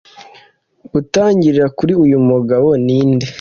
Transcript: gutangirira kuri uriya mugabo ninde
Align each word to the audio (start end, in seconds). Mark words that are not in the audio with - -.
gutangirira 0.91 1.65
kuri 1.77 1.93
uriya 2.01 2.19
mugabo 2.31 2.67
ninde 2.85 3.27